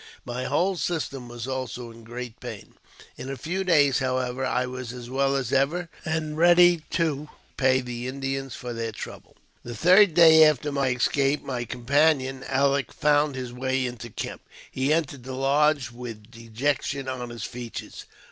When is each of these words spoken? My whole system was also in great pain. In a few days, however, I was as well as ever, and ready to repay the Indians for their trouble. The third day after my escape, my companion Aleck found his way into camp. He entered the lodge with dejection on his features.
My 0.25 0.45
whole 0.45 0.77
system 0.77 1.27
was 1.29 1.47
also 1.47 1.91
in 1.91 2.03
great 2.03 2.39
pain. 2.39 2.73
In 3.17 3.29
a 3.29 3.37
few 3.37 3.63
days, 3.63 3.99
however, 3.99 4.43
I 4.43 4.65
was 4.65 4.93
as 4.93 5.11
well 5.11 5.35
as 5.35 5.53
ever, 5.53 5.89
and 6.03 6.35
ready 6.35 6.81
to 6.89 7.29
repay 7.51 7.81
the 7.81 8.07
Indians 8.07 8.55
for 8.55 8.73
their 8.73 8.91
trouble. 8.91 9.35
The 9.61 9.75
third 9.75 10.15
day 10.15 10.43
after 10.43 10.71
my 10.71 10.87
escape, 10.87 11.43
my 11.43 11.65
companion 11.65 12.43
Aleck 12.49 12.91
found 12.91 13.35
his 13.35 13.53
way 13.53 13.85
into 13.85 14.09
camp. 14.09 14.41
He 14.71 14.91
entered 14.91 15.23
the 15.23 15.33
lodge 15.35 15.91
with 15.91 16.31
dejection 16.31 17.07
on 17.07 17.29
his 17.29 17.43
features. 17.43 18.05